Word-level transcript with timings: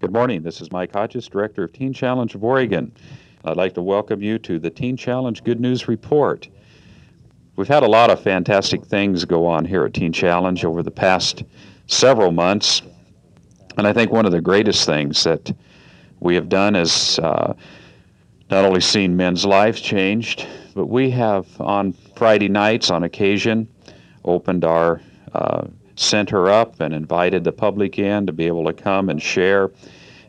Good 0.00 0.14
morning. 0.14 0.42
This 0.42 0.62
is 0.62 0.72
Mike 0.72 0.94
Hodges, 0.94 1.28
Director 1.28 1.64
of 1.64 1.74
Teen 1.74 1.92
Challenge 1.92 2.34
of 2.34 2.42
Oregon. 2.42 2.90
I'd 3.44 3.58
like 3.58 3.74
to 3.74 3.82
welcome 3.82 4.22
you 4.22 4.38
to 4.38 4.58
the 4.58 4.70
Teen 4.70 4.96
Challenge 4.96 5.44
Good 5.44 5.60
News 5.60 5.88
Report. 5.88 6.48
We've 7.56 7.68
had 7.68 7.82
a 7.82 7.86
lot 7.86 8.08
of 8.08 8.18
fantastic 8.18 8.82
things 8.82 9.26
go 9.26 9.44
on 9.44 9.66
here 9.66 9.84
at 9.84 9.92
Teen 9.92 10.10
Challenge 10.10 10.64
over 10.64 10.82
the 10.82 10.90
past 10.90 11.44
several 11.86 12.32
months. 12.32 12.80
And 13.76 13.86
I 13.86 13.92
think 13.92 14.10
one 14.10 14.24
of 14.24 14.32
the 14.32 14.40
greatest 14.40 14.86
things 14.86 15.22
that 15.24 15.54
we 16.20 16.34
have 16.34 16.48
done 16.48 16.76
is 16.76 17.18
uh, 17.18 17.52
not 18.50 18.64
only 18.64 18.80
seen 18.80 19.14
men's 19.14 19.44
lives 19.44 19.82
changed, 19.82 20.46
but 20.74 20.86
we 20.86 21.10
have 21.10 21.46
on 21.60 21.92
Friday 22.16 22.48
nights 22.48 22.90
on 22.90 23.04
occasion 23.04 23.68
opened 24.24 24.64
our 24.64 25.02
uh, 25.34 25.66
center 26.00 26.48
up 26.48 26.80
and 26.80 26.94
invited 26.94 27.44
the 27.44 27.52
public 27.52 27.98
in 27.98 28.26
to 28.26 28.32
be 28.32 28.46
able 28.46 28.64
to 28.64 28.72
come 28.72 29.10
and 29.10 29.20
share 29.20 29.70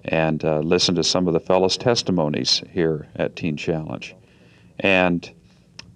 and 0.06 0.44
uh, 0.44 0.60
listen 0.60 0.96
to 0.96 1.04
some 1.04 1.28
of 1.28 1.34
the 1.34 1.40
fellows' 1.40 1.78
testimonies 1.78 2.62
here 2.72 3.08
at 3.16 3.36
Teen 3.36 3.56
Challenge. 3.56 4.16
And 4.80 5.30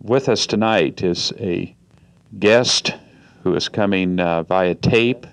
with 0.02 0.30
us 0.30 0.45
tonight 0.45 1.02
is 1.02 1.33
a 1.39 1.75
guest 2.39 2.93
who 3.43 3.55
is 3.55 3.67
coming 3.67 4.19
uh, 4.19 4.43
via 4.43 4.75
tape 4.75 5.25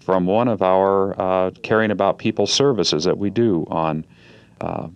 from 0.00 0.26
one 0.26 0.48
of 0.48 0.62
our 0.62 1.20
uh, 1.20 1.50
Caring 1.62 1.90
About 1.90 2.18
People 2.18 2.46
services 2.46 3.04
that 3.04 3.18
we 3.18 3.30
do 3.30 3.66
on 3.68 4.04
uh, 4.60 4.88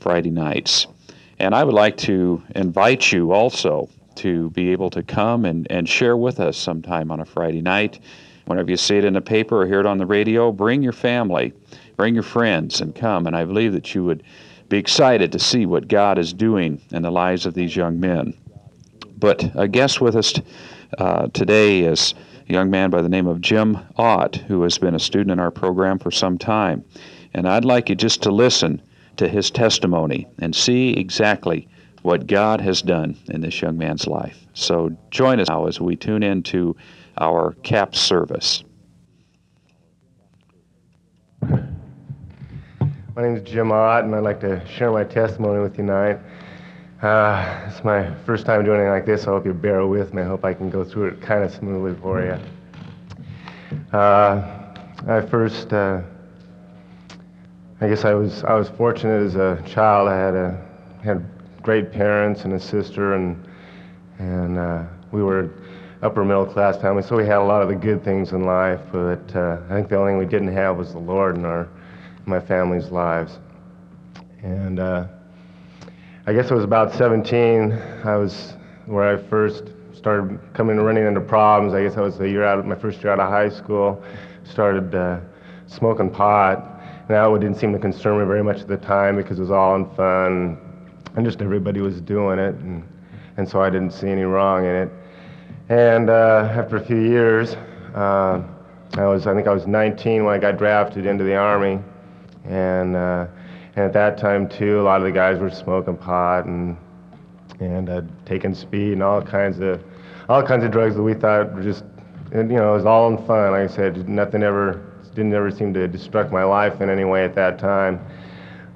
Friday 0.00 0.30
nights. 0.30 0.86
And 1.38 1.54
I 1.54 1.64
would 1.64 1.74
like 1.74 1.96
to 1.98 2.42
invite 2.54 3.12
you 3.12 3.32
also 3.32 3.88
to 4.16 4.50
be 4.50 4.70
able 4.70 4.90
to 4.90 5.02
come 5.02 5.44
and, 5.44 5.66
and 5.70 5.88
share 5.88 6.16
with 6.16 6.40
us 6.40 6.56
sometime 6.56 7.10
on 7.10 7.20
a 7.20 7.24
Friday 7.24 7.62
night. 7.62 8.00
Whenever 8.48 8.70
you 8.70 8.78
see 8.78 8.96
it 8.96 9.04
in 9.04 9.12
the 9.12 9.20
paper 9.20 9.60
or 9.60 9.66
hear 9.66 9.80
it 9.80 9.84
on 9.84 9.98
the 9.98 10.06
radio, 10.06 10.50
bring 10.50 10.82
your 10.82 10.92
family, 10.92 11.52
bring 11.98 12.14
your 12.14 12.22
friends, 12.22 12.80
and 12.80 12.94
come. 12.94 13.26
And 13.26 13.36
I 13.36 13.44
believe 13.44 13.74
that 13.74 13.94
you 13.94 14.04
would 14.04 14.22
be 14.70 14.78
excited 14.78 15.32
to 15.32 15.38
see 15.38 15.66
what 15.66 15.86
God 15.86 16.18
is 16.18 16.32
doing 16.32 16.80
in 16.90 17.02
the 17.02 17.10
lives 17.10 17.44
of 17.44 17.52
these 17.52 17.76
young 17.76 18.00
men. 18.00 18.32
But 19.18 19.50
a 19.54 19.68
guest 19.68 20.00
with 20.00 20.16
us 20.16 20.32
uh, 20.96 21.26
today 21.34 21.80
is 21.80 22.14
a 22.48 22.52
young 22.54 22.70
man 22.70 22.88
by 22.88 23.02
the 23.02 23.08
name 23.10 23.26
of 23.26 23.42
Jim 23.42 23.78
Ott, 23.98 24.36
who 24.36 24.62
has 24.62 24.78
been 24.78 24.94
a 24.94 24.98
student 24.98 25.32
in 25.32 25.38
our 25.38 25.50
program 25.50 25.98
for 25.98 26.10
some 26.10 26.38
time. 26.38 26.86
And 27.34 27.46
I'd 27.46 27.66
like 27.66 27.90
you 27.90 27.96
just 27.96 28.22
to 28.22 28.30
listen 28.30 28.80
to 29.18 29.28
his 29.28 29.50
testimony 29.50 30.26
and 30.38 30.56
see 30.56 30.94
exactly 30.94 31.68
what 32.00 32.26
God 32.26 32.62
has 32.62 32.80
done 32.80 33.14
in 33.28 33.42
this 33.42 33.60
young 33.60 33.76
man's 33.76 34.06
life. 34.06 34.46
So 34.54 34.96
join 35.10 35.38
us 35.38 35.48
now 35.48 35.66
as 35.66 35.80
we 35.80 35.96
tune 35.96 36.22
into 36.22 36.74
our 37.20 37.52
CAP 37.62 37.94
service. 37.94 38.64
My 43.18 43.24
name 43.24 43.36
is 43.36 43.42
Jim 43.42 43.72
Ott, 43.72 44.04
and 44.04 44.14
I'd 44.14 44.22
like 44.22 44.40
to 44.40 44.64
share 44.68 44.92
my 44.92 45.02
testimony 45.02 45.60
with 45.60 45.72
you 45.72 45.84
tonight. 45.84 46.20
Uh, 47.02 47.66
it's 47.68 47.82
my 47.82 48.14
first 48.24 48.46
time 48.46 48.64
doing 48.64 48.80
anything 48.80 48.92
like 48.92 49.06
this, 49.06 49.24
so 49.24 49.32
I 49.32 49.34
hope 49.34 49.46
you 49.46 49.52
bear 49.52 49.86
with 49.86 50.14
me. 50.14 50.22
I 50.22 50.24
hope 50.24 50.44
I 50.44 50.54
can 50.54 50.70
go 50.70 50.84
through 50.84 51.08
it 51.08 51.20
kind 51.20 51.42
of 51.42 51.52
smoothly 51.52 52.00
for 52.00 52.22
you. 52.22 52.38
Uh, 53.92 54.72
I 55.06 55.20
first, 55.20 55.72
uh, 55.72 56.00
I 57.80 57.88
guess 57.88 58.04
I 58.04 58.14
was 58.14 58.44
I 58.44 58.54
was 58.54 58.68
fortunate 58.68 59.22
as 59.24 59.36
a 59.36 59.62
child. 59.66 60.08
I 60.08 60.16
had 60.16 60.34
a 60.34 60.60
had 61.02 61.24
great 61.62 61.92
parents 61.92 62.44
and 62.44 62.52
a 62.52 62.60
sister, 62.60 63.14
and 63.14 63.48
and 64.18 64.58
uh, 64.58 64.84
we 65.12 65.22
were 65.22 65.50
upper 66.02 66.24
middle 66.24 66.46
class 66.46 66.80
family, 66.80 67.02
so 67.02 67.16
we 67.16 67.24
had 67.24 67.38
a 67.38 67.44
lot 67.44 67.62
of 67.62 67.68
the 67.68 67.74
good 67.74 68.04
things 68.04 68.32
in 68.32 68.44
life. 68.44 68.80
But 68.92 69.34
uh, 69.34 69.58
I 69.68 69.74
think 69.74 69.88
the 69.88 69.96
only 69.96 70.12
thing 70.12 70.18
we 70.18 70.26
didn't 70.26 70.52
have 70.52 70.76
was 70.76 70.92
the 70.92 70.98
Lord 70.98 71.36
in 71.36 71.44
our 71.44 71.68
my 72.26 72.40
family's 72.40 72.90
lives. 72.90 73.38
And 74.42 74.78
uh, 74.78 75.06
I 76.26 76.32
guess 76.32 76.50
it 76.50 76.54
was 76.54 76.64
about 76.64 76.92
17. 76.92 77.72
I 78.04 78.16
was 78.16 78.54
where 78.86 79.16
I 79.16 79.22
first 79.28 79.64
started 79.94 80.38
coming 80.54 80.76
running 80.76 81.06
into 81.06 81.20
problems. 81.20 81.74
I 81.74 81.82
guess 81.82 81.96
I 81.96 82.02
was 82.02 82.20
a 82.20 82.28
year 82.28 82.44
out, 82.44 82.58
of, 82.58 82.66
my 82.66 82.76
first 82.76 83.02
year 83.02 83.12
out 83.12 83.18
of 83.18 83.28
high 83.28 83.48
school. 83.48 84.02
Started 84.44 84.94
uh, 84.94 85.20
smoking 85.66 86.10
pot. 86.10 86.78
And 87.08 87.16
that 87.16 87.40
didn't 87.40 87.56
seem 87.56 87.72
to 87.72 87.78
concern 87.78 88.20
me 88.20 88.26
very 88.26 88.44
much 88.44 88.60
at 88.60 88.68
the 88.68 88.76
time 88.76 89.16
because 89.16 89.38
it 89.38 89.42
was 89.42 89.50
all 89.50 89.74
in 89.76 89.86
fun, 89.94 90.58
and 91.16 91.24
just 91.24 91.40
everybody 91.40 91.80
was 91.80 92.02
doing 92.02 92.38
it, 92.38 92.54
and 92.56 92.86
and 93.38 93.48
so 93.48 93.62
I 93.62 93.70
didn't 93.70 93.92
see 93.92 94.08
any 94.08 94.24
wrong 94.24 94.66
in 94.66 94.74
it. 94.74 94.90
And 95.68 96.08
uh, 96.08 96.48
after 96.50 96.76
a 96.76 96.84
few 96.84 96.96
years, 96.96 97.54
uh, 97.94 98.42
I 98.94 99.04
was 99.04 99.26
I 99.26 99.34
think 99.34 99.46
I 99.46 99.52
was 99.52 99.66
19 99.66 100.24
when 100.24 100.34
I 100.34 100.38
got 100.38 100.56
drafted 100.56 101.04
into 101.04 101.24
the 101.24 101.36
army, 101.36 101.78
and 102.46 102.96
uh, 102.96 103.26
and 103.76 103.84
at 103.84 103.92
that 103.92 104.16
time 104.16 104.48
too, 104.48 104.80
a 104.80 104.82
lot 104.82 105.00
of 105.00 105.06
the 105.06 105.12
guys 105.12 105.38
were 105.38 105.50
smoking 105.50 105.96
pot 105.96 106.46
and 106.46 106.76
and 107.60 107.90
uh, 107.90 108.02
taking 108.24 108.54
speed 108.54 108.94
and 108.94 109.02
all 109.02 109.20
kinds 109.20 109.60
of 109.60 109.82
all 110.30 110.42
kinds 110.42 110.64
of 110.64 110.70
drugs 110.70 110.94
that 110.94 111.02
we 111.02 111.12
thought 111.12 111.54
were 111.54 111.62
just, 111.62 111.84
you 112.32 112.42
know 112.44 112.72
it 112.72 112.76
was 112.76 112.86
all 112.86 113.08
in 113.08 113.18
fun. 113.26 113.52
Like 113.52 113.70
I 113.70 113.72
said, 113.72 114.08
nothing 114.08 114.42
ever 114.42 114.82
didn't 115.14 115.34
ever 115.34 115.50
seem 115.50 115.74
to 115.74 115.86
destruct 115.86 116.32
my 116.32 116.44
life 116.44 116.80
in 116.80 116.88
any 116.88 117.04
way 117.04 117.24
at 117.24 117.34
that 117.34 117.58
time. 117.58 118.00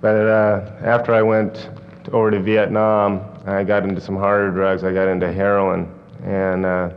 But 0.03 0.27
uh, 0.27 0.73
after 0.83 1.15
I 1.15 1.23
went 1.23 1.71
over 2.13 2.31
to 2.31 2.41
Vietnam, 2.41 3.23
I 3.47 3.65
got 3.65 3.85
into 3.85 4.01
some 4.01 4.17
harder 4.17 4.51
drugs. 4.51 4.85
I 4.85 4.93
got 4.93 5.09
into 5.09 5.33
heroin, 5.33 5.89
and 6.25 6.65
uh, 6.65 6.91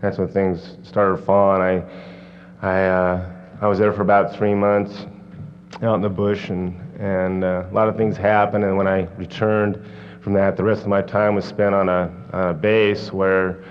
that's 0.00 0.18
when 0.18 0.28
things 0.28 0.76
started 0.82 1.18
falling. 1.24 1.62
I 1.62 2.66
I 2.66 2.84
uh, 2.86 3.32
I 3.60 3.66
was 3.66 3.78
there 3.78 3.92
for 3.92 4.02
about 4.02 4.34
three 4.34 4.54
months 4.54 5.06
out 5.82 5.94
in 5.94 6.00
the 6.02 6.08
bush, 6.08 6.48
and 6.48 6.78
and 7.00 7.44
uh, 7.44 7.64
a 7.70 7.74
lot 7.74 7.88
of 7.88 7.96
things 7.96 8.16
happened. 8.16 8.64
And 8.64 8.76
when 8.76 8.86
I 8.86 9.02
returned 9.16 9.84
from 10.20 10.32
that, 10.34 10.56
the 10.56 10.64
rest 10.64 10.82
of 10.82 10.88
my 10.88 11.02
time 11.02 11.34
was 11.34 11.44
spent 11.44 11.74
on 11.74 11.88
a, 11.88 12.12
on 12.32 12.48
a 12.50 12.54
base 12.54 13.12
where 13.12 13.64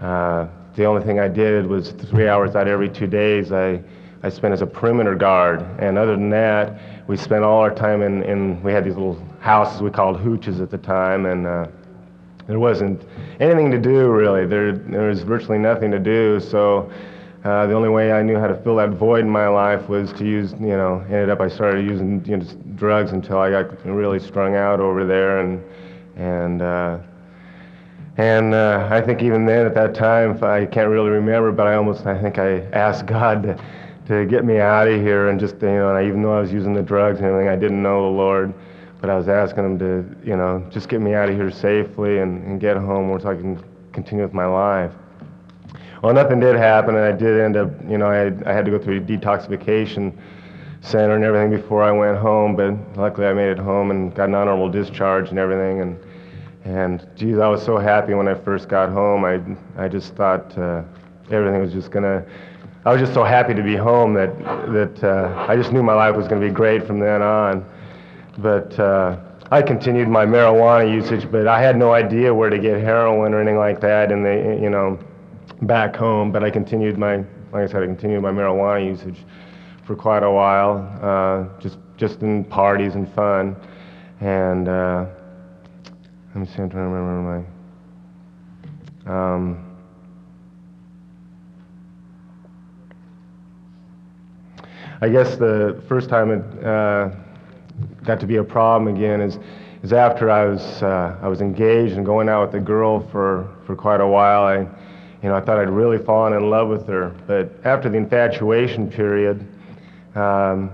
uh, 0.00 0.46
the 0.74 0.84
only 0.84 1.04
thing 1.04 1.20
I 1.20 1.28
did 1.28 1.66
was 1.66 1.90
three 1.92 2.28
hours 2.28 2.56
out 2.56 2.66
every 2.66 2.88
two 2.88 3.06
days. 3.06 3.52
I 3.52 3.82
I 4.22 4.30
spent 4.30 4.54
as 4.54 4.62
a 4.62 4.66
perimeter 4.66 5.14
guard, 5.14 5.60
and 5.78 5.98
other 5.98 6.12
than 6.12 6.30
that, 6.30 6.80
we 7.06 7.16
spent 7.18 7.44
all 7.44 7.60
our 7.60 7.74
time 7.74 8.00
in, 8.00 8.22
in 8.22 8.62
we 8.62 8.72
had 8.72 8.84
these 8.84 8.94
little 8.94 9.22
houses 9.40 9.82
we 9.82 9.90
called 9.90 10.16
hooches 10.16 10.62
at 10.62 10.70
the 10.70 10.78
time, 10.78 11.26
and 11.26 11.46
uh, 11.46 11.66
there 12.46 12.58
wasn't 12.58 13.02
anything 13.40 13.70
to 13.70 13.78
do 13.78 14.10
really. 14.10 14.46
There 14.46 14.72
there 14.72 15.08
was 15.08 15.22
virtually 15.22 15.58
nothing 15.58 15.90
to 15.90 15.98
do, 15.98 16.40
so. 16.40 16.90
Uh, 17.44 17.66
the 17.66 17.74
only 17.74 17.90
way 17.90 18.10
I 18.10 18.22
knew 18.22 18.38
how 18.38 18.46
to 18.46 18.54
fill 18.54 18.76
that 18.76 18.92
void 18.92 19.20
in 19.20 19.28
my 19.28 19.48
life 19.48 19.86
was 19.86 20.14
to 20.14 20.24
use, 20.24 20.52
you 20.52 20.78
know, 20.78 21.04
ended 21.10 21.28
up 21.28 21.42
I 21.42 21.48
started 21.48 21.84
using 21.84 22.24
you 22.24 22.38
know, 22.38 22.44
drugs 22.74 23.12
until 23.12 23.36
I 23.36 23.50
got 23.50 23.84
really 23.84 24.18
strung 24.18 24.56
out 24.56 24.80
over 24.80 25.04
there, 25.04 25.40
and 25.40 25.62
and 26.16 26.62
uh, 26.62 26.98
and 28.16 28.54
uh, 28.54 28.88
I 28.90 29.00
think 29.00 29.22
even 29.22 29.44
then 29.44 29.66
at 29.66 29.74
that 29.74 29.94
time 29.94 30.42
I 30.42 30.64
can't 30.64 30.88
really 30.88 31.10
remember, 31.10 31.52
but 31.52 31.66
I 31.66 31.74
almost 31.74 32.06
I 32.06 32.18
think 32.20 32.38
I 32.38 32.60
asked 32.70 33.06
God 33.06 33.42
to 33.42 33.58
to 34.06 34.26
get 34.26 34.44
me 34.44 34.58
out 34.58 34.86
of 34.86 35.00
here 35.00 35.28
and 35.28 35.40
just 35.40 35.56
you 35.56 35.68
know, 35.68 35.88
and 35.88 35.98
I, 35.98 36.06
even 36.06 36.22
though 36.22 36.36
I 36.36 36.40
was 36.40 36.52
using 36.52 36.74
the 36.74 36.82
drugs 36.82 37.18
and 37.18 37.26
everything, 37.26 37.48
I 37.48 37.56
didn't 37.56 37.82
know 37.82 38.02
the 38.02 38.16
Lord, 38.16 38.54
but 39.04 39.12
I 39.12 39.16
was 39.18 39.28
asking 39.28 39.64
Him 39.64 39.78
to 39.80 40.16
you 40.26 40.34
know 40.34 40.66
just 40.70 40.88
get 40.88 41.02
me 41.02 41.12
out 41.12 41.28
of 41.28 41.36
here 41.36 41.50
safely 41.50 42.20
and, 42.20 42.42
and 42.46 42.58
get 42.58 42.78
home 42.78 43.10
where 43.10 43.20
so 43.20 43.28
I 43.28 43.34
can 43.34 43.62
continue 43.92 44.24
with 44.24 44.32
my 44.32 44.46
life. 44.46 44.92
Well, 46.02 46.14
nothing 46.14 46.40
did 46.40 46.56
happen, 46.56 46.96
and 46.96 47.04
I 47.04 47.12
did 47.12 47.38
end 47.38 47.56
up, 47.56 47.68
you 47.86 47.98
know, 47.98 48.06
I 48.06 48.16
had, 48.16 48.42
I 48.44 48.54
had 48.54 48.64
to 48.64 48.70
go 48.70 48.78
through 48.78 48.96
a 48.96 49.00
detoxification 49.00 50.16
center 50.80 51.16
and 51.16 51.24
everything 51.24 51.50
before 51.50 51.82
I 51.82 51.90
went 51.90 52.16
home, 52.16 52.56
but 52.56 52.98
luckily 52.98 53.26
I 53.26 53.34
made 53.34 53.50
it 53.50 53.58
home 53.58 53.90
and 53.90 54.14
got 54.14 54.30
an 54.30 54.34
honorable 54.34 54.70
discharge 54.70 55.28
and 55.28 55.38
everything. 55.38 55.82
And, 55.82 55.98
and 56.64 57.06
geez, 57.14 57.38
I 57.38 57.48
was 57.48 57.62
so 57.62 57.76
happy 57.76 58.14
when 58.14 58.26
I 58.26 58.34
first 58.34 58.68
got 58.68 58.88
home. 58.88 59.24
I, 59.24 59.38
I 59.82 59.88
just 59.88 60.14
thought 60.14 60.56
uh, 60.56 60.82
everything 61.30 61.60
was 61.60 61.72
just 61.72 61.90
going 61.90 62.04
to, 62.04 62.26
I 62.86 62.92
was 62.92 63.00
just 63.00 63.12
so 63.12 63.24
happy 63.24 63.52
to 63.52 63.62
be 63.62 63.76
home 63.76 64.14
that, 64.14 64.38
that 64.72 65.04
uh, 65.04 65.46
I 65.46 65.56
just 65.56 65.72
knew 65.72 65.82
my 65.82 65.94
life 65.94 66.16
was 66.16 66.26
going 66.26 66.40
to 66.40 66.46
be 66.46 66.52
great 66.52 66.86
from 66.86 67.00
then 67.00 67.20
on. 67.20 67.66
But 68.38 68.78
uh, 68.78 69.18
I 69.50 69.62
continued 69.62 70.08
my 70.08 70.26
marijuana 70.26 70.92
usage, 70.92 71.30
but 71.30 71.46
I 71.46 71.60
had 71.60 71.76
no 71.76 71.92
idea 71.92 72.34
where 72.34 72.50
to 72.50 72.58
get 72.58 72.80
heroin 72.80 73.32
or 73.34 73.40
anything 73.40 73.58
like 73.58 73.80
that. 73.80 74.10
And 74.10 74.24
they, 74.24 74.60
you 74.60 74.70
know, 74.70 74.98
back 75.62 75.94
home, 75.94 76.32
but 76.32 76.42
I 76.42 76.50
continued 76.50 76.98
my, 76.98 77.16
like 77.16 77.26
I 77.54 77.66
said, 77.66 77.82
I 77.82 77.86
continued 77.86 78.22
my 78.22 78.30
marijuana 78.30 78.84
usage 78.84 79.24
for 79.84 79.94
quite 79.94 80.22
a 80.22 80.30
while, 80.30 80.78
uh, 81.02 81.60
just 81.60 81.78
just 81.96 82.22
in 82.22 82.44
parties 82.44 82.94
and 82.94 83.12
fun. 83.14 83.56
And 84.20 84.68
uh, 84.68 85.06
I'm 86.34 86.46
trying 86.46 86.70
to 86.70 86.76
remember 86.76 87.44
my. 89.06 89.12
Um, 89.12 89.74
I 95.00 95.08
guess 95.08 95.36
the 95.36 95.82
first 95.86 96.08
time 96.08 96.30
it 96.30 96.64
uh, 96.64 97.10
got 98.04 98.20
to 98.20 98.26
be 98.26 98.36
a 98.36 98.44
problem 98.44 98.94
again 98.94 99.20
is 99.20 99.38
is 99.82 99.92
after 99.92 100.30
I 100.30 100.46
was 100.46 100.82
uh, 100.82 101.18
I 101.22 101.28
was 101.28 101.40
engaged 101.40 101.94
and 101.94 102.04
going 102.04 102.28
out 102.28 102.46
with 102.46 102.60
a 102.60 102.64
girl 102.64 103.06
for 103.10 103.48
for 103.66 103.74
quite 103.76 104.00
a 104.00 104.06
while. 104.06 104.44
I 104.44 104.66
you 105.24 105.30
know, 105.30 105.36
I 105.36 105.40
thought 105.40 105.58
I'd 105.58 105.70
really 105.70 105.96
fallen 105.96 106.34
in 106.34 106.50
love 106.50 106.68
with 106.68 106.86
her. 106.86 107.14
But 107.26 107.50
after 107.64 107.88
the 107.88 107.96
infatuation 107.96 108.90
period, 108.90 109.40
um, 110.14 110.70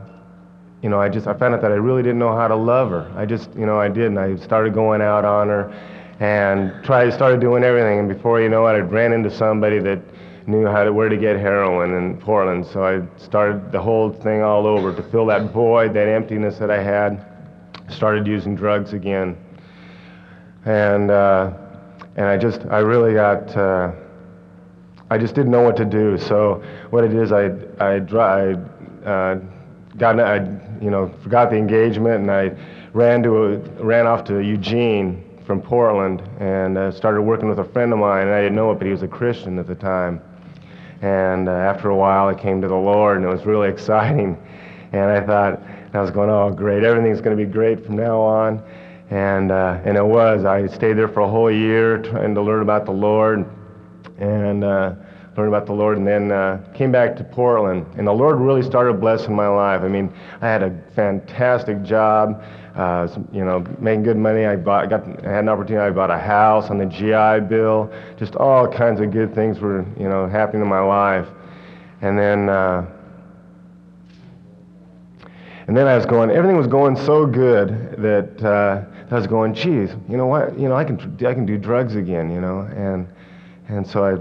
you 0.82 0.88
know, 0.88 1.00
I 1.00 1.08
just 1.08 1.28
I 1.28 1.34
found 1.34 1.54
out 1.54 1.60
that 1.62 1.70
I 1.70 1.76
really 1.76 2.02
didn't 2.02 2.18
know 2.18 2.34
how 2.34 2.48
to 2.48 2.56
love 2.56 2.90
her. 2.90 3.12
I 3.16 3.26
just, 3.26 3.48
you 3.54 3.64
know, 3.64 3.78
I 3.78 3.88
didn't. 3.88 4.18
I 4.18 4.34
started 4.34 4.74
going 4.74 5.02
out 5.02 5.24
on 5.24 5.46
her, 5.46 5.70
and 6.18 6.82
tried 6.82 7.12
started 7.12 7.40
doing 7.40 7.62
everything. 7.62 8.00
And 8.00 8.08
before 8.08 8.40
you 8.40 8.48
know 8.48 8.66
it, 8.66 8.72
I 8.72 8.78
ran 8.78 9.12
into 9.12 9.30
somebody 9.30 9.78
that 9.78 10.00
knew 10.50 10.66
how 10.66 10.84
to 10.84 10.92
where 10.92 11.08
to 11.08 11.16
get 11.16 11.36
heroin 11.36 11.94
in 11.94 12.16
Portland. 12.18 12.66
So 12.66 12.84
I 12.84 13.02
started 13.18 13.72
the 13.72 13.80
whole 13.80 14.12
thing 14.12 14.42
all 14.42 14.66
over 14.66 14.94
to 14.94 15.02
fill 15.10 15.26
that 15.26 15.52
void, 15.52 15.94
that 15.94 16.08
emptiness 16.08 16.58
that 16.58 16.70
I 16.70 16.82
had. 16.82 17.26
Started 17.88 18.26
using 18.26 18.54
drugs 18.54 18.92
again, 18.92 19.36
and 20.64 21.10
uh, 21.10 21.52
and 22.16 22.26
I 22.26 22.36
just 22.36 22.60
I 22.66 22.78
really 22.78 23.14
got. 23.14 23.56
Uh, 23.56 23.92
I 25.12 25.18
just 25.18 25.34
didn't 25.34 25.50
know 25.50 25.62
what 25.62 25.76
to 25.78 25.84
do. 25.84 26.16
So 26.16 26.62
what 26.90 27.02
it 27.02 27.12
is, 27.12 27.32
I 27.32 27.46
I, 27.80 27.96
I 27.96 28.52
uh, 29.04 29.40
got 29.96 30.20
I 30.20 30.36
you 30.80 30.90
know 30.90 31.12
forgot 31.22 31.50
the 31.50 31.56
engagement 31.56 32.20
and 32.20 32.30
I 32.30 32.52
ran 32.92 33.22
to 33.24 33.44
a, 33.44 33.56
ran 33.82 34.06
off 34.06 34.22
to 34.24 34.38
Eugene 34.38 35.24
from 35.44 35.60
Portland 35.60 36.22
and 36.38 36.78
uh, 36.78 36.92
started 36.92 37.22
working 37.22 37.48
with 37.48 37.58
a 37.58 37.64
friend 37.64 37.92
of 37.92 37.98
mine. 37.98 38.28
And 38.28 38.34
I 38.34 38.42
didn't 38.42 38.54
know 38.54 38.70
it, 38.70 38.76
but 38.76 38.86
he 38.86 38.92
was 38.92 39.02
a 39.02 39.08
Christian 39.08 39.58
at 39.58 39.66
the 39.66 39.74
time. 39.74 40.22
And 41.02 41.48
uh, 41.48 41.52
after 41.52 41.90
a 41.90 41.96
while, 41.96 42.28
I 42.28 42.34
came 42.34 42.60
to 42.60 42.68
the 42.68 42.74
Lord, 42.74 43.16
and 43.16 43.26
it 43.26 43.32
was 43.32 43.46
really 43.46 43.68
exciting. 43.74 44.36
And 44.92 45.10
I 45.10 45.20
thought, 45.20 45.62
I 45.92 46.00
was 46.00 46.10
going, 46.10 46.30
oh, 46.30 46.50
great, 46.50 46.84
everything's 46.84 47.20
going 47.20 47.36
to 47.36 47.44
be 47.44 47.50
great 47.50 47.84
from 47.84 47.96
now 47.96 48.20
on. 48.20 48.62
And, 49.10 49.50
uh, 49.50 49.80
and 49.84 49.96
it 49.96 50.04
was. 50.04 50.44
I 50.44 50.66
stayed 50.68 50.94
there 50.94 51.08
for 51.08 51.20
a 51.20 51.28
whole 51.28 51.50
year 51.50 51.98
trying 51.98 52.34
to 52.34 52.42
learn 52.42 52.62
about 52.62 52.84
the 52.84 52.92
Lord 52.92 53.44
and 54.18 54.62
uh, 54.62 54.94
learn 55.36 55.48
about 55.48 55.66
the 55.66 55.72
Lord, 55.72 55.98
and 55.98 56.06
then 56.06 56.30
uh, 56.30 56.64
came 56.74 56.92
back 56.92 57.16
to 57.16 57.24
Portland. 57.24 57.86
And 57.96 58.06
the 58.06 58.12
Lord 58.12 58.38
really 58.38 58.62
started 58.62 59.00
blessing 59.00 59.34
my 59.34 59.48
life. 59.48 59.82
I 59.82 59.88
mean, 59.88 60.12
I 60.40 60.46
had 60.46 60.62
a 60.62 60.80
fantastic 60.94 61.82
job 61.82 62.42
uh, 62.80 63.06
you 63.30 63.44
know, 63.44 63.62
making 63.78 64.02
good 64.02 64.16
money. 64.16 64.46
I 64.46 64.56
bought, 64.56 64.88
got, 64.88 65.02
I 65.04 65.30
had 65.30 65.40
an 65.40 65.50
opportunity. 65.50 65.84
I 65.84 65.90
bought 65.90 66.10
a 66.10 66.16
house 66.16 66.70
on 66.70 66.78
the 66.78 66.86
GI 66.86 67.46
Bill. 67.46 67.92
Just 68.18 68.36
all 68.36 68.66
kinds 68.66 69.02
of 69.02 69.10
good 69.10 69.34
things 69.34 69.60
were, 69.60 69.84
you 69.98 70.08
know, 70.08 70.26
happening 70.26 70.62
in 70.62 70.68
my 70.68 70.80
life. 70.80 71.26
And 72.00 72.18
then, 72.18 72.48
uh, 72.48 72.86
and 75.66 75.76
then 75.76 75.86
I 75.86 75.94
was 75.94 76.06
going. 76.06 76.30
Everything 76.30 76.56
was 76.56 76.68
going 76.68 76.96
so 76.96 77.26
good 77.26 77.68
that 77.98 78.42
uh, 78.42 78.82
I 79.10 79.14
was 79.14 79.26
going, 79.26 79.52
geez, 79.52 79.90
you 80.08 80.16
know 80.16 80.26
what? 80.26 80.58
You 80.58 80.70
know, 80.70 80.74
I 80.74 80.84
can, 80.84 80.98
I 81.26 81.34
can 81.34 81.44
do 81.44 81.58
drugs 81.58 81.96
again. 81.96 82.30
You 82.30 82.40
know, 82.40 82.60
and 82.60 83.06
and 83.68 83.86
so 83.86 84.06
I 84.06 84.16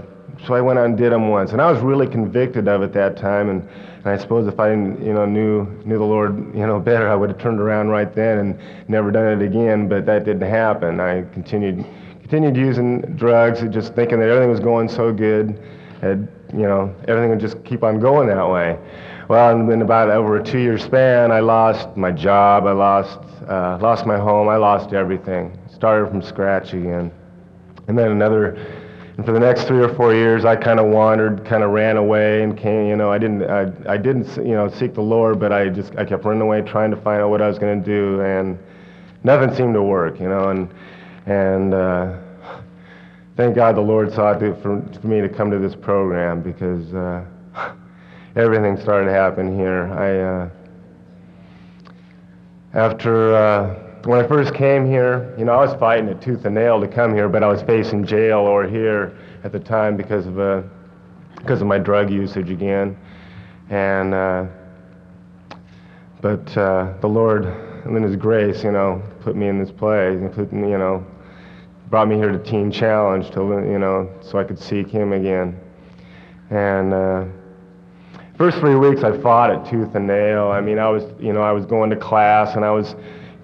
so 0.46 0.54
I 0.54 0.60
went 0.60 0.78
out 0.78 0.86
and 0.86 0.96
did 0.96 1.12
them 1.12 1.28
once, 1.28 1.52
and 1.52 1.60
I 1.60 1.70
was 1.70 1.80
really 1.80 2.06
convicted 2.06 2.68
of 2.68 2.82
it 2.82 2.92
that 2.92 3.16
time. 3.16 3.48
And, 3.50 3.68
and 3.98 4.06
I 4.06 4.16
suppose 4.16 4.46
if 4.46 4.58
I 4.58 4.72
you 4.72 5.12
know 5.12 5.26
knew 5.26 5.64
knew 5.84 5.98
the 5.98 6.04
Lord 6.04 6.36
you 6.54 6.66
know 6.66 6.80
better, 6.90 7.08
I 7.08 7.14
would 7.14 7.30
have 7.30 7.38
turned 7.38 7.60
around 7.60 7.88
right 7.88 8.14
then 8.14 8.38
and 8.38 8.58
never 8.88 9.10
done 9.10 9.40
it 9.40 9.44
again. 9.44 9.88
But 9.88 10.06
that 10.06 10.24
didn't 10.24 10.48
happen. 10.48 11.00
I 11.00 11.22
continued 11.32 11.84
continued 12.22 12.56
using 12.56 13.00
drugs, 13.16 13.60
just 13.70 13.94
thinking 13.94 14.20
that 14.20 14.28
everything 14.28 14.50
was 14.50 14.60
going 14.60 14.88
so 14.88 15.12
good, 15.12 15.60
and 16.02 16.28
you 16.52 16.62
know 16.62 16.94
everything 17.08 17.30
would 17.30 17.40
just 17.40 17.62
keep 17.64 17.82
on 17.82 18.00
going 18.00 18.28
that 18.28 18.48
way. 18.48 18.78
Well, 19.28 19.70
in 19.70 19.82
about 19.82 20.10
over 20.10 20.38
a 20.38 20.44
two-year 20.44 20.76
span, 20.76 21.30
I 21.30 21.38
lost 21.38 21.96
my 21.96 22.10
job, 22.10 22.66
I 22.66 22.72
lost 22.72 23.18
uh, 23.48 23.78
lost 23.80 24.06
my 24.06 24.18
home, 24.18 24.48
I 24.48 24.56
lost 24.56 24.92
everything. 24.92 25.58
Started 25.72 26.08
from 26.08 26.22
scratch 26.22 26.72
again, 26.72 27.12
and 27.88 27.98
then 27.98 28.10
another 28.12 28.79
and 29.20 29.26
for 29.26 29.32
the 29.32 29.38
next 29.38 29.64
three 29.64 29.84
or 29.84 29.94
four 29.96 30.14
years, 30.14 30.46
I 30.46 30.56
kind 30.56 30.80
of 30.80 30.86
wandered, 30.86 31.44
kind 31.44 31.62
of 31.62 31.72
ran 31.72 31.98
away, 31.98 32.42
and 32.42 32.56
came. 32.56 32.86
You 32.86 32.96
know, 32.96 33.12
I 33.12 33.18
didn't, 33.18 33.42
I, 33.42 33.70
I 33.86 33.98
didn't, 33.98 34.34
you 34.36 34.54
know, 34.54 34.70
seek 34.70 34.94
the 34.94 35.02
Lord, 35.02 35.38
but 35.38 35.52
I 35.52 35.68
just, 35.68 35.94
I 35.98 36.06
kept 36.06 36.24
running 36.24 36.40
away, 36.40 36.62
trying 36.62 36.90
to 36.90 36.96
find 36.96 37.20
out 37.20 37.28
what 37.28 37.42
I 37.42 37.46
was 37.46 37.58
going 37.58 37.82
to 37.82 37.84
do, 37.84 38.22
and 38.22 38.58
nothing 39.22 39.54
seemed 39.54 39.74
to 39.74 39.82
work. 39.82 40.18
You 40.20 40.30
know, 40.30 40.48
and 40.48 40.72
and 41.26 41.74
uh, 41.74 42.16
thank 43.36 43.56
God 43.56 43.76
the 43.76 43.82
Lord 43.82 44.10
saw 44.14 44.32
it 44.32 44.38
for, 44.62 44.80
for 45.02 45.06
me 45.06 45.20
to 45.20 45.28
come 45.28 45.50
to 45.50 45.58
this 45.58 45.74
program 45.74 46.40
because 46.40 46.94
uh, 46.94 47.22
everything 48.36 48.80
started 48.80 49.04
to 49.04 49.12
happen 49.12 49.54
here. 49.54 49.84
I 49.92 50.18
uh, 52.78 52.88
after. 52.88 53.89
When 54.04 54.18
I 54.18 54.26
first 54.26 54.54
came 54.54 54.86
here, 54.86 55.34
you 55.36 55.44
know, 55.44 55.52
I 55.52 55.62
was 55.62 55.78
fighting 55.78 56.08
a 56.08 56.14
tooth 56.14 56.46
and 56.46 56.54
nail 56.54 56.80
to 56.80 56.88
come 56.88 57.14
here, 57.14 57.28
but 57.28 57.42
I 57.42 57.48
was 57.48 57.60
facing 57.60 58.06
jail 58.06 58.38
or 58.38 58.66
here 58.66 59.14
at 59.44 59.52
the 59.52 59.60
time 59.60 59.94
because 59.94 60.26
of 60.26 60.40
uh, 60.40 60.62
because 61.36 61.60
of 61.60 61.66
my 61.66 61.78
drug 61.78 62.10
usage 62.10 62.48
again, 62.48 62.96
and 63.68 64.14
uh, 64.14 64.46
but 66.22 66.56
uh, 66.56 66.94
the 67.02 67.06
Lord, 67.08 67.44
in 67.84 68.02
His 68.02 68.16
grace, 68.16 68.64
you 68.64 68.72
know, 68.72 69.02
put 69.20 69.36
me 69.36 69.48
in 69.48 69.58
this 69.58 69.70
place 69.70 70.16
and 70.16 70.32
put 70.32 70.50
me, 70.50 70.70
you 70.70 70.78
know, 70.78 71.04
brought 71.90 72.08
me 72.08 72.16
here 72.16 72.32
to 72.32 72.38
Teen 72.38 72.72
Challenge 72.72 73.30
to 73.32 73.40
you 73.40 73.78
know 73.78 74.10
so 74.22 74.38
I 74.38 74.44
could 74.44 74.58
seek 74.58 74.88
Him 74.88 75.12
again, 75.12 75.60
and. 76.48 76.94
Uh, 76.94 77.24
first 78.38 78.56
three 78.56 78.74
weeks 78.74 79.02
I 79.02 79.20
fought 79.20 79.50
it 79.50 79.70
tooth 79.70 79.94
and 79.94 80.06
nail. 80.06 80.50
I 80.50 80.62
mean, 80.62 80.78
I 80.78 80.88
was, 80.88 81.04
you 81.20 81.34
know, 81.34 81.42
I 81.42 81.52
was 81.52 81.66
going 81.66 81.90
to 81.90 81.96
class 81.96 82.56
and 82.56 82.64
I 82.64 82.70
was 82.70 82.94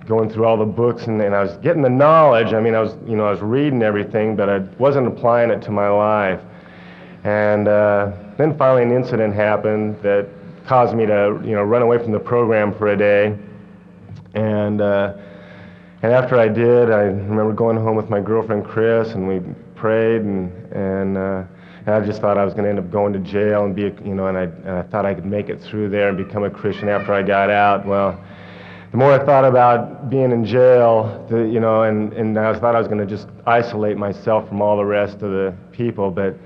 going 0.07 0.31
through 0.31 0.45
all 0.45 0.57
the 0.57 0.65
books 0.65 1.07
and, 1.07 1.21
and 1.21 1.35
I 1.35 1.43
was 1.43 1.57
getting 1.59 1.83
the 1.83 1.91
knowledge. 1.91 2.53
I 2.53 2.61
mean, 2.61 2.75
I 2.75 2.81
was, 2.81 2.95
you 3.07 3.17
know, 3.17 3.27
I 3.27 3.31
was 3.31 3.41
reading 3.41 3.83
everything, 3.83 4.37
but 4.37 4.49
I 4.49 4.59
wasn't 4.79 5.07
applying 5.07 5.51
it 5.51 5.63
to 5.63 5.71
my 5.71 5.89
life. 5.89 6.41
And 7.25 7.67
uh, 7.67 8.13
then 8.39 8.57
finally 8.57 8.83
an 8.85 8.93
incident 8.93 9.35
happened 9.35 10.01
that 10.03 10.29
caused 10.67 10.97
me 10.97 11.07
to, 11.07 11.41
you 11.45 11.55
know, 11.55 11.63
run 11.63 11.83
away 11.83 11.99
from 11.99 12.13
the 12.13 12.21
program 12.21 12.73
for 12.75 12.89
a 12.89 12.97
day. 12.97 13.37
And, 14.35 14.81
uh, 14.81 15.15
and 16.03 16.13
after 16.13 16.39
I 16.39 16.49
did, 16.49 16.91
I 16.91 17.03
remember 17.03 17.53
going 17.53 17.77
home 17.77 17.97
with 17.97 18.11
my 18.11 18.21
girlfriend 18.21 18.65
Chris, 18.65 19.13
and 19.13 19.27
we 19.27 19.41
prayed, 19.75 20.23
and, 20.23 20.53
and, 20.73 21.17
uh, 21.17 21.45
and 21.87 21.95
I 21.95 22.05
just 22.05 22.21
thought 22.21 22.37
I 22.37 22.45
was 22.45 22.53
going 22.53 22.65
to 22.65 22.71
end 22.71 22.79
up 22.79 22.91
going 22.91 23.13
to 23.13 23.19
jail 23.19 23.65
and 23.65 23.75
be, 23.75 23.83
you 24.05 24.15
know, 24.15 24.27
and 24.27 24.37
I, 24.37 24.43
and 24.43 24.71
I 24.71 24.83
thought 24.83 25.07
I 25.07 25.15
could 25.15 25.25
make 25.25 25.49
it 25.49 25.61
through 25.61 25.89
there 25.89 26.09
and 26.09 26.19
become 26.19 26.45
a 26.45 26.51
Christian 26.51 26.89
after 26.89 27.13
I 27.13 27.23
got 27.23 27.49
out. 27.49 27.87
Well, 27.87 28.21
the 28.91 28.97
more 28.97 29.13
I 29.13 29.25
thought 29.25 29.45
about 29.45 30.11
being 30.11 30.31
in 30.31 30.45
jail, 30.45 31.27
the, 31.29 31.39
you 31.39 31.61
know, 31.61 31.83
and, 31.83 32.13
and 32.13 32.39
I 32.39 32.59
thought 32.59 32.77
I 32.77 32.79
was 32.79 32.89
going 32.89 33.01
to 33.01 33.07
just 33.07 33.29
isolate 33.47 33.97
myself 33.97 34.49
from 34.49 34.63
all 34.63 34.77
the 34.77 34.85
rest 34.85 35.15
of 35.23 35.31
the 35.33 35.55
people. 35.73 36.11
But 36.11 36.37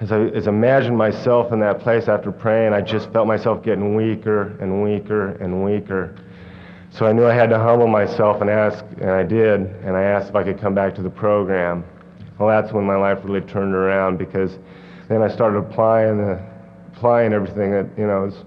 as 0.00 0.10
I, 0.10 0.22
as 0.26 0.48
I 0.48 0.50
imagined 0.50 0.98
myself 0.98 1.52
in 1.52 1.60
that 1.60 1.80
place 1.80 2.08
after 2.08 2.32
praying, 2.32 2.72
I 2.72 2.80
just 2.80 3.12
felt 3.12 3.28
myself 3.28 3.62
getting 3.62 3.94
weaker 3.94 4.56
and 4.60 4.82
weaker 4.82 5.30
and 5.36 5.64
weaker. 5.64 6.16
So 6.90 7.06
I 7.06 7.12
knew 7.12 7.26
I 7.26 7.34
had 7.34 7.50
to 7.50 7.58
humble 7.58 7.88
myself 7.88 8.40
and 8.40 8.50
ask, 8.50 8.84
and 9.00 9.10
I 9.10 9.22
did, 9.22 9.60
and 9.60 9.96
I 9.96 10.02
asked 10.02 10.28
if 10.28 10.36
I 10.36 10.44
could 10.44 10.60
come 10.60 10.74
back 10.74 10.94
to 10.96 11.02
the 11.02 11.10
program. 11.10 11.84
Well, 12.38 12.48
that's 12.48 12.72
when 12.72 12.84
my 12.84 12.96
life 12.96 13.18
really 13.22 13.40
turned 13.40 13.74
around 13.74 14.18
because 14.18 14.58
then 15.08 15.22
I 15.22 15.28
started 15.28 15.58
applying, 15.58 16.18
the, 16.18 16.40
applying 16.94 17.32
everything 17.32 17.70
that, 17.70 17.86
you 17.96 18.06
know, 18.06 18.22
was 18.22 18.44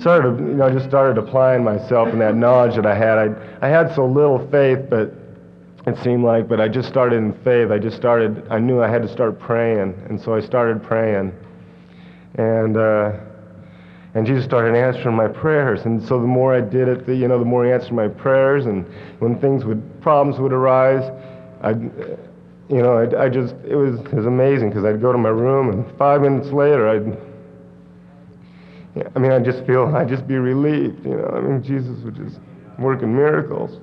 started, 0.00 0.38
you 0.38 0.54
know, 0.54 0.66
I 0.66 0.70
just 0.70 0.86
started 0.88 1.18
applying 1.18 1.64
myself 1.64 2.08
and 2.08 2.20
that 2.20 2.34
knowledge 2.44 2.76
that 2.76 2.86
I 2.86 2.94
had. 2.94 3.18
I, 3.18 3.66
I 3.66 3.68
had 3.68 3.94
so 3.94 4.06
little 4.06 4.46
faith, 4.50 4.90
but 4.90 5.12
it 5.86 5.96
seemed 6.02 6.24
like, 6.24 6.48
but 6.48 6.60
I 6.60 6.68
just 6.68 6.88
started 6.88 7.16
in 7.16 7.32
faith. 7.44 7.70
I 7.70 7.78
just 7.78 7.96
started, 7.96 8.46
I 8.50 8.58
knew 8.58 8.82
I 8.82 8.88
had 8.88 9.02
to 9.02 9.08
start 9.08 9.38
praying, 9.38 9.94
and 10.08 10.20
so 10.20 10.34
I 10.34 10.40
started 10.40 10.82
praying. 10.82 11.32
And, 12.34 12.76
uh, 12.76 13.12
and 14.14 14.26
Jesus 14.26 14.44
started 14.44 14.74
answering 14.74 15.14
my 15.14 15.28
prayers. 15.28 15.84
And 15.84 16.02
so 16.02 16.18
the 16.20 16.26
more 16.26 16.54
I 16.54 16.60
did 16.60 16.88
it, 16.88 17.06
the, 17.06 17.14
you 17.14 17.28
know, 17.28 17.38
the 17.38 17.44
more 17.44 17.64
he 17.64 17.70
answered 17.70 17.92
my 17.92 18.08
prayers. 18.08 18.64
And 18.64 18.86
when 19.18 19.38
things 19.38 19.64
would, 19.64 20.00
problems 20.00 20.40
would 20.40 20.54
arise, 20.54 21.04
I, 21.62 21.70
you 21.70 22.82
know, 22.82 22.96
I, 22.96 23.24
I 23.24 23.28
just, 23.28 23.54
it 23.64 23.76
was, 23.76 24.00
it 24.00 24.14
was 24.14 24.26
amazing 24.26 24.70
because 24.70 24.84
I'd 24.84 25.00
go 25.00 25.12
to 25.12 25.18
my 25.18 25.28
room 25.28 25.70
and 25.70 25.98
five 25.98 26.22
minutes 26.22 26.48
later 26.48 26.88
I'd 26.88 27.18
I 29.14 29.18
mean, 29.18 29.32
I 29.32 29.38
just 29.38 29.64
feel, 29.66 29.94
I 29.94 30.04
just 30.04 30.26
be 30.26 30.36
relieved, 30.36 31.04
you 31.04 31.16
know. 31.16 31.28
I 31.34 31.40
mean, 31.40 31.62
Jesus 31.62 32.02
was 32.02 32.14
just 32.14 32.40
working 32.78 33.14
miracles. 33.14 33.80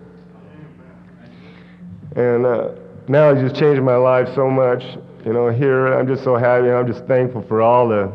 And 2.15 2.45
uh, 2.45 2.69
now 3.07 3.33
He's 3.33 3.49
just 3.49 3.59
changed 3.59 3.81
my 3.81 3.95
life 3.95 4.27
so 4.33 4.49
much. 4.49 4.83
You 5.25 5.33
know, 5.33 5.49
here 5.49 5.87
I'm 5.87 6.07
just 6.07 6.23
so 6.23 6.35
happy. 6.35 6.67
And 6.67 6.77
I'm 6.77 6.87
just 6.87 7.05
thankful 7.05 7.43
for 7.47 7.61
all 7.61 7.87
the, 7.87 8.11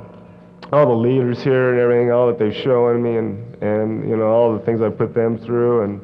all 0.72 0.86
the 0.86 1.08
leaders 1.08 1.42
here 1.42 1.72
and 1.72 1.80
everything, 1.80 2.12
all 2.12 2.26
that 2.26 2.38
they've 2.38 2.54
shown 2.54 3.02
me, 3.02 3.16
and 3.16 3.48
and 3.62 4.08
you 4.08 4.16
know 4.16 4.26
all 4.26 4.56
the 4.56 4.64
things 4.64 4.82
I 4.82 4.90
put 4.90 5.14
them 5.14 5.38
through, 5.38 5.82
and 5.82 6.00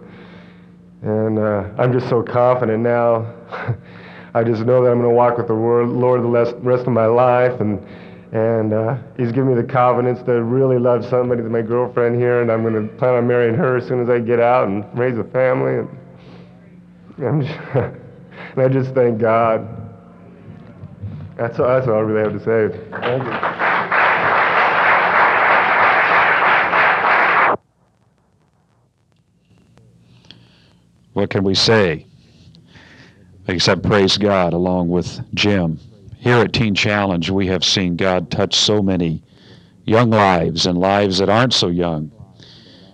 and 1.03 1.39
uh, 1.39 1.69
I'm 1.79 1.93
just 1.93 2.09
so 2.09 2.23
confident 2.23 2.83
now. 2.83 3.35
I 4.37 4.43
just 4.43 4.65
know 4.65 4.83
that 4.83 4.91
I'm 4.91 4.99
going 4.99 5.11
to 5.11 5.15
walk 5.15 5.39
with 5.39 5.47
the 5.47 5.55
Lord 5.55 6.23
the 6.23 6.59
rest 6.61 6.87
of 6.87 6.93
my 6.93 7.07
life, 7.07 7.61
and 7.61 7.79
and 8.35 8.73
uh, 8.73 8.97
he's 9.17 9.31
given 9.31 9.55
me 9.55 9.55
the 9.55 9.67
confidence 9.67 10.21
to 10.25 10.43
really 10.43 10.77
love 10.77 11.07
somebody 11.07 11.41
my 11.43 11.63
girlfriend 11.63 12.17
here, 12.17 12.43
and 12.43 12.51
I'm 12.51 12.63
going 12.63 12.75
to 12.75 12.93
plan 12.97 13.15
on 13.15 13.29
marrying 13.29 13.55
her 13.55 13.77
as 13.77 13.87
soon 13.87 14.03
as 14.03 14.11
I 14.11 14.19
get 14.19 14.41
out 14.41 14.67
and 14.67 14.85
raise 14.99 15.17
a 15.17 15.23
family. 15.23 15.89
And, 17.19 17.47
just, 17.47 17.59
and 17.75 18.61
I 18.61 18.69
just 18.69 18.93
thank 18.93 19.21
God. 19.21 19.69
That's, 21.37 21.61
all, 21.61 21.69
that's 21.69 21.87
all 21.87 21.95
I 21.95 22.01
really 22.01 22.29
have 22.29 22.33
to 22.33 22.45
say. 22.45 22.77
Thank 22.91 23.23
you. 23.23 23.31
What 31.13 31.31
can 31.31 31.45
we 31.45 31.55
say? 31.55 32.07
Except 33.47 33.85
praise 33.85 34.19
God 34.19 34.53
along 34.53 34.89
with 34.89 35.21
Jim. 35.35 35.79
Here 36.25 36.39
at 36.39 36.55
Teen 36.55 36.75
Challenge, 36.75 37.29
we 37.29 37.49
have 37.49 37.63
seen 37.63 37.97
God 37.97 38.31
touch 38.31 38.55
so 38.55 38.81
many 38.81 39.23
young 39.85 40.09
lives 40.09 40.65
and 40.65 40.79
lives 40.79 41.19
that 41.19 41.29
aren't 41.29 41.53
so 41.53 41.69
young. 41.69 42.11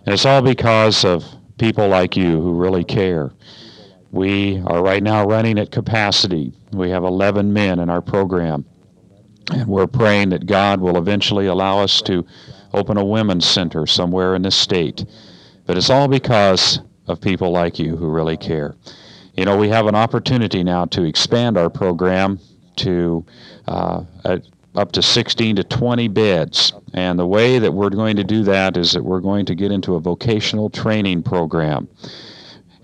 And 0.04 0.12
it's 0.12 0.26
all 0.26 0.42
because 0.42 1.04
of 1.04 1.24
people 1.56 1.86
like 1.86 2.16
you 2.16 2.40
who 2.40 2.54
really 2.54 2.82
care. 2.82 3.30
We 4.10 4.60
are 4.66 4.82
right 4.82 5.00
now 5.00 5.24
running 5.26 5.60
at 5.60 5.70
capacity. 5.70 6.52
We 6.72 6.90
have 6.90 7.04
11 7.04 7.52
men 7.52 7.78
in 7.78 7.88
our 7.88 8.02
program. 8.02 8.64
And 9.52 9.68
we're 9.68 9.86
praying 9.86 10.30
that 10.30 10.46
God 10.46 10.80
will 10.80 10.96
eventually 10.96 11.46
allow 11.46 11.78
us 11.78 12.02
to 12.02 12.26
open 12.74 12.96
a 12.96 13.04
women's 13.04 13.46
center 13.46 13.86
somewhere 13.86 14.34
in 14.34 14.42
this 14.42 14.56
state. 14.56 15.04
But 15.66 15.76
it's 15.76 15.88
all 15.88 16.08
because 16.08 16.80
of 17.06 17.20
people 17.20 17.52
like 17.52 17.78
you 17.78 17.94
who 17.94 18.10
really 18.10 18.36
care. 18.36 18.74
You 19.36 19.44
know, 19.44 19.56
we 19.56 19.68
have 19.68 19.86
an 19.86 19.94
opportunity 19.94 20.64
now 20.64 20.86
to 20.86 21.04
expand 21.04 21.56
our 21.56 21.70
program 21.70 22.40
to 22.80 23.24
uh, 23.66 24.04
up 24.74 24.92
to 24.92 25.02
16 25.02 25.56
to 25.56 25.64
20 25.64 26.08
beds. 26.08 26.72
And 26.94 27.18
the 27.18 27.26
way 27.26 27.58
that 27.58 27.72
we're 27.72 27.90
going 27.90 28.16
to 28.16 28.24
do 28.24 28.42
that 28.44 28.76
is 28.76 28.92
that 28.92 29.02
we're 29.02 29.20
going 29.20 29.46
to 29.46 29.54
get 29.54 29.72
into 29.72 29.94
a 29.94 30.00
vocational 30.00 30.70
training 30.70 31.22
program. 31.22 31.88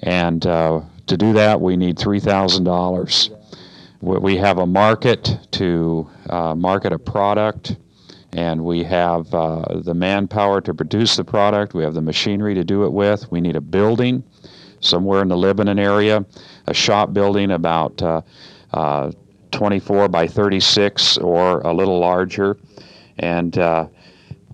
And 0.02 0.44
uh, 0.46 0.82
to 1.06 1.16
do 1.16 1.32
that, 1.34 1.60
we 1.60 1.76
need 1.76 1.96
$3,000. 1.96 3.32
We 4.00 4.36
have 4.36 4.58
a 4.58 4.66
market 4.66 5.38
to 5.52 6.08
uh, 6.28 6.54
market 6.54 6.92
a 6.92 6.98
product, 6.98 7.76
and 8.32 8.64
we 8.64 8.84
have 8.84 9.32
uh, 9.34 9.80
the 9.80 9.94
manpower 9.94 10.60
to 10.60 10.74
produce 10.74 11.16
the 11.16 11.24
product. 11.24 11.72
We 11.74 11.82
have 11.82 11.94
the 11.94 12.02
machinery 12.02 12.54
to 12.54 12.62
do 12.62 12.84
it 12.84 12.92
with. 12.92 13.30
We 13.32 13.40
need 13.40 13.56
a 13.56 13.60
building 13.60 14.22
somewhere 14.80 15.22
in 15.22 15.28
the 15.28 15.36
Lebanon 15.36 15.78
area, 15.78 16.24
a 16.66 16.74
shop 16.74 17.14
building 17.14 17.52
about 17.52 18.02
uh, 18.02 18.20
uh 18.74 19.12
24 19.56 20.08
by 20.08 20.28
36 20.28 21.16
or 21.18 21.60
a 21.60 21.72
little 21.72 21.98
larger. 21.98 22.58
And 23.18 23.56
uh, 23.56 23.86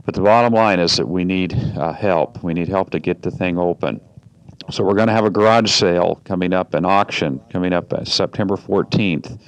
but 0.04 0.14
the 0.14 0.20
bottom 0.20 0.52
line 0.52 0.78
is 0.78 0.96
that 0.96 1.06
we 1.06 1.24
need 1.24 1.54
uh, 1.76 1.92
help. 1.92 2.42
We 2.42 2.54
need 2.54 2.68
help 2.68 2.90
to 2.90 3.00
get 3.00 3.20
the 3.20 3.30
thing 3.30 3.58
open. 3.58 4.00
So 4.70 4.84
we're 4.84 4.94
going 4.94 5.08
to 5.08 5.12
have 5.12 5.24
a 5.24 5.30
garage 5.30 5.70
sale 5.70 6.20
coming 6.24 6.52
up, 6.52 6.74
an 6.74 6.84
auction 6.84 7.40
coming 7.50 7.72
up 7.72 7.92
uh, 7.92 8.04
September 8.04 8.56
14th. 8.56 9.38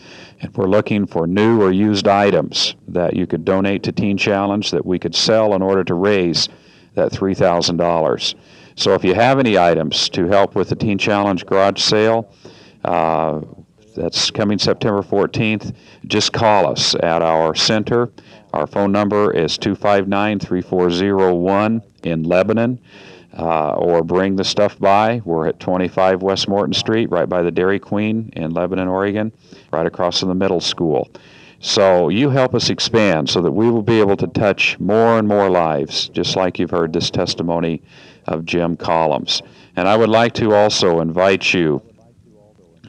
And 0.41 0.55
we're 0.57 0.67
looking 0.67 1.07
for 1.07 1.29
new 1.29 1.63
or 1.63 1.71
used 1.71 2.09
items 2.09 2.75
that 2.89 3.15
you 3.15 3.27
could 3.27 3.45
donate 3.45 3.85
to 3.85 3.93
Teen 3.93 4.19
Challenge 4.19 4.73
that 4.73 4.85
we 4.85 4.99
could 4.99 5.15
sell 5.15 5.55
in 5.55 5.63
order 5.63 5.85
to 5.85 5.95
raise 5.95 6.49
that 6.95 7.13
$3,000. 7.13 8.35
So 8.75 8.95
if 8.95 9.05
you 9.05 9.15
have 9.15 9.39
any 9.39 9.57
items 9.57 10.09
to 10.11 10.27
help 10.27 10.57
with 10.57 10.69
the 10.69 10.77
Teen 10.77 10.99
Challenge 10.99 11.47
garage 11.47 11.81
sale, 11.81 12.33
uh, 12.85 13.41
that's 13.95 14.31
coming 14.31 14.59
September 14.59 15.03
14th. 15.03 15.75
Just 16.07 16.33
call 16.33 16.71
us 16.71 16.95
at 16.97 17.23
our 17.23 17.55
center. 17.55 18.11
Our 18.53 18.67
phone 18.67 18.93
number 18.93 19.33
is 19.33 19.57
259 19.59 20.41
3401 20.41 21.83
in 22.03 22.23
Lebanon. 22.25 22.81
Uh, 23.37 23.75
or 23.75 24.05
bring 24.05 24.37
the 24.37 24.45
stuff 24.45 24.79
by. 24.79 25.21
We're 25.25 25.49
at 25.49 25.59
25 25.59 26.23
West 26.23 26.47
Morton 26.47 26.73
Street, 26.73 27.11
right 27.11 27.29
by 27.29 27.43
the 27.43 27.51
Dairy 27.51 27.81
Queen 27.81 28.31
in 28.37 28.53
Lebanon, 28.53 28.87
Oregon, 28.87 29.33
right 29.73 29.87
across 29.87 30.21
from 30.21 30.29
the 30.29 30.37
middle 30.37 30.61
school. 30.61 31.11
So 31.59 32.11
you 32.11 32.31
help 32.31 32.55
us 32.55 32.71
expand 32.71 33.29
so 33.29 33.41
that 33.41 33.51
we 33.51 33.69
will 33.69 33.83
be 33.83 33.99
able 33.99 34.17
to 34.19 34.29
touch 34.29 34.79
more 34.79 35.19
and 35.19 35.27
more 35.27 35.51
lives, 35.51 36.09
just 36.11 36.37
like 36.37 36.61
you've 36.61 36.71
heard 36.71 36.93
this 36.93 37.11
testimony 37.11 37.83
of 38.27 38.45
Jim 38.45 38.77
Collins. 38.77 39.43
And 39.75 39.89
I 39.89 39.97
would 39.97 40.11
like 40.11 40.35
to 40.35 40.55
also 40.55 41.01
invite 41.01 41.53
you 41.53 41.83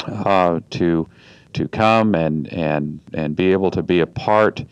uh, 0.06 0.60
to 0.72 1.08
to 1.54 1.68
come 1.68 2.16
and 2.16 2.52
and 2.54 3.00
and 3.14 3.36
be 3.36 3.52
able 3.52 3.72
to 3.72 3.82
be 3.82 4.02
a 4.02 4.08
part 4.08 4.64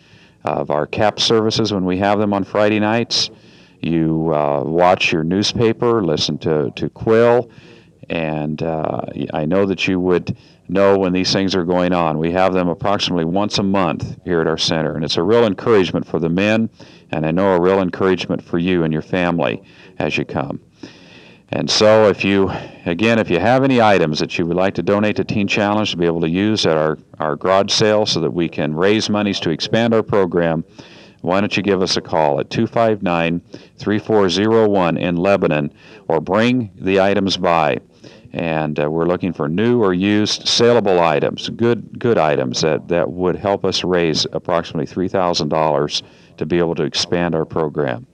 of 0.43 0.69
our 0.69 0.85
CAP 0.85 1.19
services 1.19 1.73
when 1.73 1.85
we 1.85 1.97
have 1.97 2.19
them 2.19 2.33
on 2.33 2.43
Friday 2.43 2.79
nights. 2.79 3.29
You 3.81 4.33
uh, 4.33 4.63
watch 4.63 5.11
your 5.11 5.23
newspaper, 5.23 6.03
listen 6.03 6.37
to 6.39 6.71
to 6.75 6.89
Quill, 6.89 7.49
and 8.09 8.61
uh, 8.61 9.01
I 9.33 9.45
know 9.45 9.65
that 9.65 9.87
you 9.87 9.99
would 9.99 10.37
know 10.69 10.97
when 10.97 11.13
these 11.13 11.33
things 11.33 11.55
are 11.55 11.63
going 11.63 11.93
on. 11.93 12.17
We 12.17 12.31
have 12.31 12.53
them 12.53 12.69
approximately 12.69 13.25
once 13.25 13.57
a 13.57 13.63
month 13.63 14.17
here 14.23 14.41
at 14.41 14.47
our 14.47 14.57
center, 14.57 14.95
and 14.95 15.03
it's 15.03 15.17
a 15.17 15.23
real 15.23 15.45
encouragement 15.45 16.07
for 16.07 16.19
the 16.19 16.29
men, 16.29 16.69
and 17.11 17.25
I 17.25 17.31
know 17.31 17.53
a 17.53 17.61
real 17.61 17.81
encouragement 17.81 18.41
for 18.41 18.57
you 18.57 18.83
and 18.83 18.93
your 18.93 19.01
family 19.01 19.61
as 19.99 20.17
you 20.17 20.25
come. 20.25 20.61
And 21.55 21.69
so, 21.69 22.09
if 22.09 22.25
you, 22.25 22.51
again, 22.87 23.19
if 23.19 23.29
you 23.29 23.39
have 23.39 23.63
any 23.63 23.79
items 23.79 24.17
that 24.19 24.39
you 24.39 24.45
would 24.47 24.57
like 24.57 24.73
to 24.73 24.81
donate 24.81 25.17
to 25.17 25.23
Teen 25.23 25.47
Challenge 25.47 25.91
to 25.91 25.97
be 25.97 26.07
able 26.07 26.21
to 26.21 26.29
use 26.29 26.65
at 26.65 26.75
our, 26.75 26.97
our 27.19 27.35
garage 27.35 27.71
sale 27.71 28.07
so 28.07 28.19
that 28.21 28.31
we 28.31 28.49
can 28.49 28.73
raise 28.73 29.07
monies 29.07 29.39
to 29.41 29.51
expand 29.51 29.93
our 29.93 30.01
program, 30.01 30.65
why 31.21 31.39
don't 31.39 31.55
you 31.55 31.61
give 31.61 31.83
us 31.83 31.95
a 31.95 32.01
call 32.01 32.39
at 32.39 32.49
259 32.49 33.39
3401 33.77 34.97
in 34.97 35.15
Lebanon 35.15 35.71
or 36.07 36.19
bring 36.19 36.71
the 36.75 36.99
items 36.99 37.37
by? 37.37 37.77
And 38.31 38.79
uh, 38.79 38.89
we're 38.89 39.05
looking 39.05 39.31
for 39.31 39.47
new 39.47 39.79
or 39.79 39.93
used 39.93 40.47
saleable 40.47 40.99
items, 41.01 41.49
good, 41.49 41.99
good 41.99 42.17
items 42.17 42.61
that, 42.61 42.87
that 42.87 43.11
would 43.11 43.35
help 43.35 43.63
us 43.63 43.83
raise 43.83 44.25
approximately 44.33 44.91
$3,000 44.91 46.01
to 46.37 46.45
be 46.47 46.57
able 46.57 46.73
to 46.73 46.83
expand 46.83 47.35
our 47.35 47.45
program. 47.45 48.07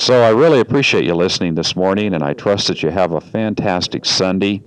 So 0.00 0.22
I 0.22 0.28
really 0.28 0.60
appreciate 0.60 1.02
you 1.02 1.14
listening 1.14 1.56
this 1.56 1.74
morning, 1.74 2.14
and 2.14 2.22
I 2.22 2.32
trust 2.32 2.68
that 2.68 2.84
you 2.84 2.88
have 2.88 3.10
a 3.10 3.20
fantastic 3.20 4.04
Sunday. 4.04 4.62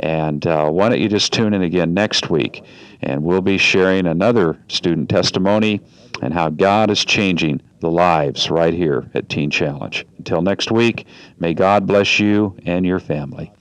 And 0.00 0.44
uh, 0.44 0.70
why 0.70 0.88
don't 0.88 1.00
you 1.00 1.08
just 1.08 1.32
tune 1.32 1.54
in 1.54 1.62
again 1.62 1.94
next 1.94 2.30
week, 2.30 2.64
and 3.00 3.22
we'll 3.22 3.42
be 3.42 3.58
sharing 3.58 4.08
another 4.08 4.58
student 4.66 5.08
testimony 5.08 5.80
and 6.20 6.34
how 6.34 6.50
God 6.50 6.90
is 6.90 7.04
changing 7.04 7.62
the 7.78 7.92
lives 7.92 8.50
right 8.50 8.74
here 8.74 9.08
at 9.14 9.28
Teen 9.28 9.50
Challenge. 9.50 10.04
Until 10.18 10.42
next 10.42 10.72
week, 10.72 11.06
may 11.38 11.54
God 11.54 11.86
bless 11.86 12.18
you 12.18 12.56
and 12.66 12.84
your 12.84 12.98
family. 12.98 13.52